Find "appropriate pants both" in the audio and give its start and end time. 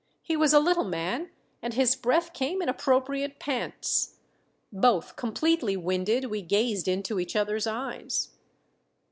2.67-5.15